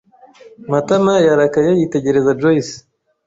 [0.71, 2.75] Matama yarakaye yitegereza Joyci.